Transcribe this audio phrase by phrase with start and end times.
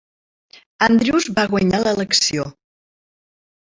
[0.85, 2.47] Andrews va guanyar l'elecció.